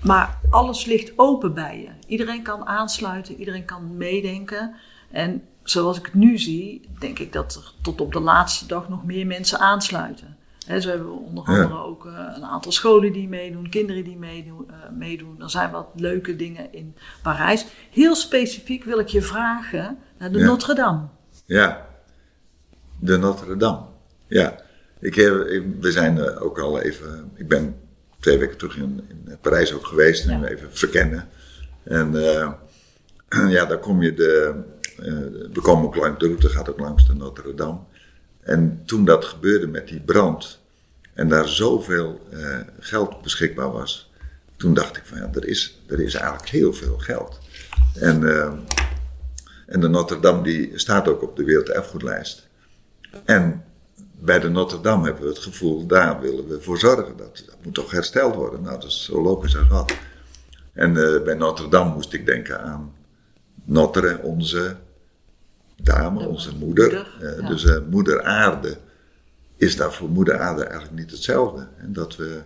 maar 0.00 0.38
alles 0.50 0.84
ligt 0.84 1.12
open 1.16 1.54
bij 1.54 1.80
je. 1.80 1.90
Iedereen 2.06 2.42
kan 2.42 2.66
aansluiten, 2.66 3.36
iedereen 3.36 3.64
kan 3.64 3.96
meedenken. 3.96 4.74
En 5.10 5.42
zoals 5.62 5.98
ik 5.98 6.04
het 6.04 6.14
nu 6.14 6.38
zie, 6.38 6.88
denk 6.98 7.18
ik 7.18 7.32
dat 7.32 7.54
er 7.54 7.72
tot 7.82 8.00
op 8.00 8.12
de 8.12 8.20
laatste 8.20 8.66
dag 8.66 8.88
nog 8.88 9.04
meer 9.04 9.26
mensen 9.26 9.58
aansluiten. 9.58 10.36
He, 10.70 10.80
zo 10.80 10.88
hebben 10.88 11.06
we 11.06 11.12
onder 11.12 11.44
Ja. 11.50 11.62
andere 11.62 11.80
ook 11.82 12.06
eh, 12.06 12.12
een 12.36 12.44
aantal 12.44 12.72
scholen 12.72 13.12
die 13.12 13.28
meedoen, 13.28 13.68
kinderen 13.68 14.04
die 14.04 14.16
meedoen, 14.16 14.70
eh, 14.70 14.76
meedoen. 14.96 15.42
Er 15.42 15.50
zijn 15.50 15.70
wat 15.70 15.86
leuke 15.94 16.36
dingen 16.36 16.72
in 16.72 16.94
Parijs. 17.22 17.66
Heel 17.90 18.14
specifiek 18.16 18.84
wil 18.84 18.98
ik 18.98 19.08
je 19.08 19.22
vragen 19.22 19.98
naar 20.18 20.32
de 20.32 20.38
Ja. 20.38 20.44
Notre 20.46 20.74
Dame. 20.74 21.06
Ja, 21.46 21.86
de 23.00 23.16
Notre 23.16 23.56
Dame. 23.56 23.80
Ja, 24.26 24.56
ik 25.00 25.14
heb, 25.14 25.34
ik- 25.46 25.66
we 25.80 25.90
zijn 25.90 26.18
eh, 26.18 26.42
ook 26.42 26.58
al 26.58 26.80
even. 26.80 27.30
Ik 27.34 27.48
ben 27.48 27.76
twee 28.20 28.38
weken 28.38 28.56
terug 28.58 28.76
in, 28.76 29.04
in 29.08 29.36
Parijs 29.40 29.74
ook 29.74 29.86
geweest 29.86 30.26
en 30.28 30.40
Ja. 30.40 30.46
even 30.46 30.68
verkennen. 30.72 31.28
En 31.84 32.12
ja, 33.56 33.64
daar 33.64 33.78
kom 33.78 34.02
je 34.02 34.14
de. 34.14 34.54
we 35.52 35.60
komen 35.62 35.84
ook 35.84 35.96
langs, 35.96 36.18
de 36.18 36.26
route 36.26 36.48
gaat 36.48 36.70
ook 36.70 36.78
langs 36.80 37.06
de 37.06 37.14
Notre 37.14 37.54
Dame. 37.54 37.78
En 38.40 38.82
toen 38.86 39.04
dat 39.04 39.24
gebeurde 39.24 39.66
met 39.66 39.88
die 39.88 40.00
brand 40.00 40.59
en 41.14 41.28
daar 41.28 41.48
zoveel 41.48 42.20
eh, 42.30 42.58
geld 42.78 43.22
beschikbaar 43.22 43.72
was, 43.72 44.10
toen 44.56 44.74
dacht 44.74 44.96
ik 44.96 45.02
van 45.04 45.18
ja, 45.18 45.30
er 45.32 45.46
is, 45.46 45.80
er 45.88 46.00
is 46.00 46.14
eigenlijk 46.14 46.48
heel 46.48 46.72
veel 46.72 46.98
geld. 46.98 47.38
En, 47.94 48.28
eh, 48.28 48.52
en 49.66 49.80
de 49.80 49.88
Notre 49.88 50.20
Dame 50.20 50.42
die 50.42 50.78
staat 50.78 51.08
ook 51.08 51.22
op 51.22 51.36
de 51.36 51.44
Werelderfgoedlijst. 51.44 52.48
En 53.24 53.64
bij 54.18 54.38
de 54.40 54.48
Notre 54.48 54.80
Dame 54.80 55.04
hebben 55.04 55.22
we 55.22 55.28
het 55.28 55.38
gevoel, 55.38 55.86
daar 55.86 56.20
willen 56.20 56.48
we 56.48 56.60
voor 56.60 56.78
zorgen. 56.78 57.16
Dat, 57.16 57.42
dat 57.46 57.56
moet 57.62 57.74
toch 57.74 57.90
hersteld 57.90 58.34
worden. 58.34 58.62
Nou, 58.62 58.80
dat 58.80 58.90
is 58.90 59.04
zo 59.04 59.22
logisch 59.22 59.56
als 59.56 59.68
wat. 59.68 59.92
En 60.72 60.96
eh, 60.96 61.22
bij 61.22 61.34
Notre 61.34 61.68
Dame 61.68 61.94
moest 61.94 62.12
ik 62.12 62.26
denken 62.26 62.60
aan 62.60 62.92
Notre, 63.64 64.18
onze 64.22 64.76
dame, 65.76 66.26
onze 66.26 66.56
moeder. 66.56 66.92
moeder, 66.92 67.42
ja. 67.42 67.48
Dus 67.48 67.80
moeder 67.90 68.22
aarde 68.22 68.76
is 69.60 69.76
daar 69.76 69.92
voor 69.92 70.08
moeder 70.08 70.38
aarde 70.38 70.64
eigenlijk 70.64 70.98
niet 70.98 71.10
hetzelfde. 71.10 71.68
En 71.76 71.92
dat 71.92 72.16
we, 72.16 72.42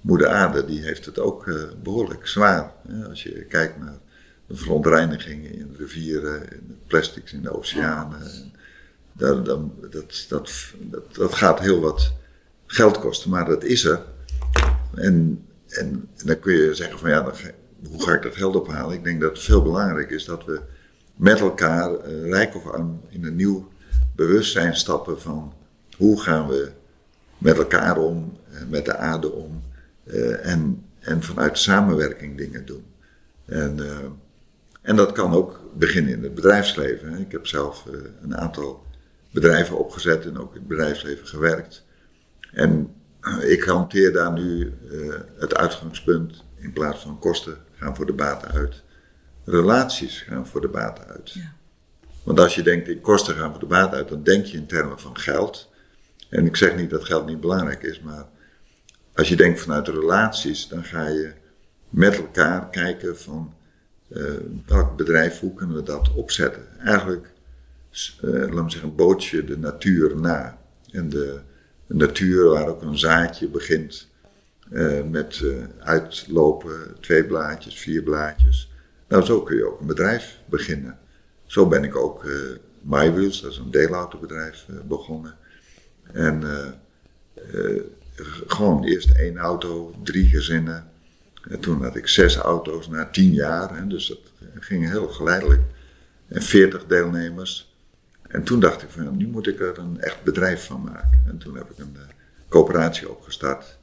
moeder 0.00 0.28
aarde 0.28 0.64
die 0.64 0.82
heeft 0.82 1.04
het 1.04 1.18
ook 1.18 1.46
eh, 1.46 1.54
behoorlijk 1.82 2.26
zwaar. 2.26 2.72
Hè? 2.88 3.08
Als 3.08 3.22
je 3.22 3.44
kijkt 3.44 3.78
naar 3.78 3.98
de 4.46 4.56
verontreinigingen 4.56 5.52
in 5.52 5.74
rivieren, 5.78 6.52
in 6.52 6.64
de 6.68 6.74
plastics 6.86 7.32
in 7.32 7.42
de 7.42 7.56
oceanen. 7.56 8.20
En 8.20 8.52
daar, 9.12 9.42
dan, 9.42 9.74
dat, 9.90 10.26
dat, 10.28 10.50
dat, 10.80 11.14
dat 11.14 11.34
gaat 11.34 11.60
heel 11.60 11.80
wat 11.80 12.12
geld 12.66 12.98
kosten, 12.98 13.30
maar 13.30 13.44
dat 13.44 13.64
is 13.64 13.84
er. 13.84 14.02
En, 14.94 15.44
en, 15.68 16.08
en 16.16 16.26
dan 16.26 16.38
kun 16.38 16.54
je 16.54 16.74
zeggen 16.74 16.98
van 16.98 17.10
ja, 17.10 17.22
dan 17.22 17.32
hoe 17.88 18.02
ga 18.02 18.12
ik 18.14 18.22
dat 18.22 18.36
geld 18.36 18.56
ophalen? 18.56 18.96
Ik 18.96 19.04
denk 19.04 19.20
dat 19.20 19.30
het 19.30 19.42
veel 19.42 19.62
belangrijk 19.62 20.10
is 20.10 20.24
dat 20.24 20.44
we 20.44 20.60
met 21.16 21.40
elkaar, 21.40 21.94
eh, 21.94 22.28
rijk 22.28 22.54
of 22.54 22.66
arm, 22.66 23.00
in 23.08 23.24
een 23.24 23.36
nieuw 23.36 23.68
bewustzijn 24.14 24.76
stappen 24.76 25.20
van 25.20 25.52
hoe 25.96 26.20
gaan 26.20 26.48
we 26.48 26.72
met 27.38 27.56
elkaar 27.58 27.98
om, 27.98 28.38
eh, 28.50 28.60
met 28.68 28.84
de 28.84 28.96
aarde 28.96 29.32
om 29.32 29.62
eh, 30.04 30.46
en, 30.46 30.84
en 30.98 31.22
vanuit 31.22 31.58
samenwerking 31.58 32.36
dingen 32.36 32.66
doen. 32.66 32.84
En, 33.44 33.80
eh, 33.80 33.98
en 34.82 34.96
dat 34.96 35.12
kan 35.12 35.32
ook 35.32 35.60
beginnen 35.74 36.12
in 36.12 36.22
het 36.22 36.34
bedrijfsleven. 36.34 37.12
hè. 37.12 37.18
Ik 37.18 37.32
heb 37.32 37.46
zelf 37.46 37.84
een 38.22 38.36
aantal 38.36 38.84
bedrijven 39.30 39.78
opgezet 39.78 40.24
en 40.24 40.38
ook 40.38 40.52
in 40.54 40.58
het 40.58 40.68
bedrijfsleven 40.68 41.26
gewerkt. 41.26 41.84
En 42.52 42.94
ik 43.40 43.62
hanteer 43.62 44.12
daar 44.12 44.32
nu 44.32 44.72
het 45.38 45.54
uitgangspunt 45.54 46.44
in 46.56 46.72
plaats 46.72 47.02
van 47.02 47.18
kosten 47.18 47.58
gaan 47.74 47.96
voor 47.96 48.06
de 48.06 48.12
baten 48.12 48.50
uit. 48.50 48.82
Relaties 49.44 50.20
gaan 50.20 50.46
voor 50.46 50.60
de 50.60 50.68
baten 50.68 51.06
uit. 51.06 51.32
Ja. 51.32 51.52
Want 52.22 52.40
als 52.40 52.54
je 52.54 52.62
denkt 52.62 52.88
in 52.88 53.00
kosten 53.00 53.34
gaan 53.34 53.50
voor 53.50 53.60
de 53.60 53.66
baten 53.66 53.96
uit, 53.96 54.08
dan 54.08 54.22
denk 54.22 54.44
je 54.46 54.56
in 54.56 54.66
termen 54.66 54.98
van 54.98 55.18
geld. 55.18 55.70
En 56.30 56.46
ik 56.46 56.56
zeg 56.56 56.76
niet 56.76 56.90
dat 56.90 57.04
geld 57.04 57.26
niet 57.26 57.40
belangrijk 57.40 57.82
is, 57.82 58.00
maar 58.00 58.26
als 59.14 59.28
je 59.28 59.36
denkt 59.36 59.60
vanuit 59.60 59.88
relaties, 59.88 60.68
dan 60.68 60.84
ga 60.84 61.08
je 61.08 61.32
met 61.88 62.16
elkaar 62.16 62.70
kijken 62.70 63.18
van 63.18 63.54
eh, 64.08 64.22
welk 64.66 64.96
bedrijf, 64.96 65.40
hoe 65.40 65.54
kunnen 65.54 65.76
we 65.76 65.82
dat 65.82 66.12
opzetten. 66.14 66.62
Eigenlijk, 66.78 67.32
uh, 68.24 68.30
laat 68.30 68.64
me 68.64 68.70
zeggen, 68.70 68.94
boot 68.94 69.24
je 69.24 69.44
de 69.44 69.58
natuur 69.58 70.16
na. 70.16 70.58
En 70.92 71.08
de, 71.08 71.40
natuur 71.86 72.48
waar 72.48 72.68
ook 72.68 72.82
een 72.82 72.98
zaadje 72.98 73.48
begint 73.48 74.08
eh, 74.70 75.02
met 75.02 75.44
uitlopen, 75.78 76.96
twee 77.00 77.24
blaadjes, 77.24 77.78
vier 77.78 78.02
blaadjes. 78.02 78.72
Nou, 79.08 79.24
zo 79.24 79.42
kun 79.42 79.56
je 79.56 79.66
ook 79.66 79.80
een 79.80 79.86
bedrijf 79.86 80.38
beginnen. 80.46 80.98
Zo 81.44 81.68
ben 81.68 81.84
ik 81.84 81.96
ook 81.96 82.24
uh, 82.24 82.32
MyWheels, 82.80 83.40
dat 83.40 83.50
is 83.50 83.58
een 83.58 83.70
deelautobedrijf, 83.70 84.66
begonnen. 84.88 85.34
En 86.12 86.42
gewoon 88.46 88.84
eerst 88.84 89.10
één 89.10 89.36
auto, 89.36 89.94
drie 90.02 90.26
gezinnen. 90.26 90.90
En 91.48 91.60
toen 91.60 91.82
had 91.82 91.96
ik 91.96 92.08
zes 92.08 92.36
auto's 92.36 92.88
na 92.88 93.08
tien 93.10 93.32
jaar, 93.32 93.76
hè, 93.76 93.86
dus 93.86 94.06
dat 94.06 94.18
ging 94.60 94.90
heel 94.90 95.08
geleidelijk. 95.08 95.62
En 96.28 96.42
veertig 96.42 96.86
deelnemers. 96.86 97.74
En 98.28 98.42
toen 98.42 98.60
dacht 98.60 98.82
ik 98.82 98.88
van, 98.88 99.16
nu 99.16 99.26
moet 99.26 99.46
ik 99.46 99.60
er 99.60 99.78
een 99.78 100.00
echt 100.00 100.22
bedrijf 100.22 100.64
van 100.64 100.82
maken. 100.82 101.22
En 101.26 101.38
toen 101.38 101.56
heb 101.56 101.70
ik 101.70 101.78
een 101.78 101.96
uh, 101.96 102.02
coöperatie 102.48 103.10
opgestart 103.10 103.78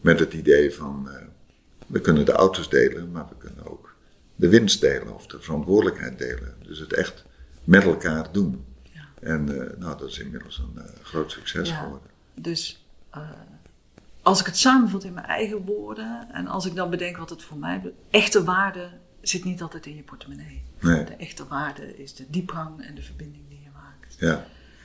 met 0.00 0.18
het 0.18 0.32
idee 0.32 0.74
van, 0.74 1.08
we 1.86 2.00
kunnen 2.00 2.24
de 2.24 2.32
auto's 2.32 2.70
delen, 2.70 3.10
maar 3.10 3.26
we 3.28 3.34
kunnen 3.38 3.70
ook 3.70 3.94
de 4.36 4.48
winst 4.48 4.80
delen 4.80 5.14
of 5.14 5.26
de 5.26 5.40
verantwoordelijkheid 5.40 6.18
delen. 6.18 6.54
Dus 6.66 6.78
het 6.78 6.92
echt 6.92 7.24
met 7.64 7.82
elkaar 7.82 8.32
doen. 8.32 8.64
En 9.22 9.50
uh, 9.50 9.78
nou, 9.78 9.98
dat 9.98 10.08
is 10.08 10.18
inmiddels 10.18 10.58
een 10.58 10.82
groot 11.02 11.30
succes 11.30 11.68
ja, 11.68 11.76
geworden. 11.76 12.10
Dus 12.34 12.84
als 14.22 14.40
ik 14.40 14.46
het 14.46 14.58
samenvat 14.58 15.04
in 15.04 15.12
mijn 15.12 15.26
eigen 15.26 15.64
woorden 15.64 16.28
en 16.32 16.46
als 16.46 16.66
ik 16.66 16.74
dan 16.74 16.90
bedenk 16.90 17.16
wat 17.16 17.30
het 17.30 17.42
voor 17.42 17.58
mij 17.58 17.92
echte 18.10 18.44
waarde 18.44 18.88
zit 19.20 19.44
niet 19.44 19.62
altijd 19.62 19.86
in 19.86 19.96
je 19.96 20.02
portemonnee. 20.02 20.62
Nee. 20.80 21.04
De 21.04 21.16
echte 21.16 21.46
waarde 21.46 21.98
is 21.98 22.14
de 22.14 22.24
diepgang 22.28 22.84
en 22.86 22.94
de 22.94 23.02
verbinding 23.02 23.42
die 23.48 23.60
je 23.62 23.68
maakt. 23.74 24.16
Ja. 24.18 24.44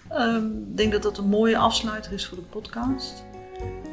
Ehm, 0.10 0.46
ik 0.46 0.78
denk 0.78 0.92
dat 0.92 1.04
dat 1.04 1.18
een 1.18 1.28
mooie 1.28 1.58
afsluiter 1.58 2.12
is 2.12 2.26
voor 2.26 2.38
de 2.38 2.44
podcast. 2.44 3.24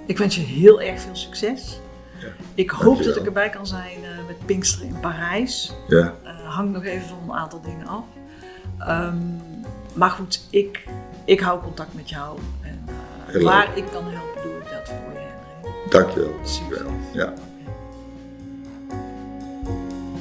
Ik 0.07 0.19
wens 0.19 0.35
je 0.35 0.41
heel 0.41 0.81
erg 0.81 1.01
veel 1.01 1.17
succes. 1.17 1.81
Ja. 2.21 2.29
Ik 2.55 2.71
hoop 2.71 3.03
dat 3.03 3.17
ik 3.17 3.27
erbij 3.27 3.51
kan 3.51 3.67
zijn 3.67 3.99
uh, 4.01 4.27
met 4.27 4.47
Pinkster 4.47 4.85
in 4.85 5.01
Parijs. 5.01 5.73
Ja. 5.89 6.15
Uh, 6.25 6.55
hangt 6.55 6.73
nog 6.73 6.85
even 6.85 7.09
van 7.09 7.19
een 7.23 7.37
aantal 7.37 7.61
dingen 7.61 7.87
af. 7.87 8.05
Um, 8.89 9.41
maar 9.95 10.11
goed, 10.11 10.47
ik, 10.51 10.85
ik 11.25 11.41
hou 11.41 11.63
contact 11.63 11.95
met 11.95 12.09
jou. 12.09 12.39
En 12.63 12.87
uh, 13.33 13.45
waar 13.45 13.77
ik 13.77 13.85
kan 13.93 14.05
helpen, 14.05 14.43
doe 14.43 14.53
ik 14.53 14.71
dat 14.71 14.89
voor 14.89 15.13
je. 15.13 15.91
Dankjewel. 15.91 16.35
Super. 16.45 16.87
Ja. 17.13 17.33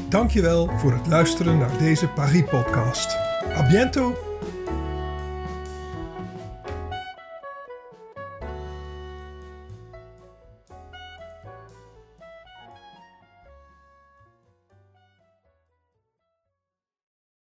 Dankjewel 0.10 0.70
voor 0.77 0.92
het 0.94 1.08
luisteren 1.08 1.58
naar 1.58 1.77
deze 1.77 2.08
Paris-podcast. 2.08 3.18
A 3.58 3.68
bientôt! 3.68 4.33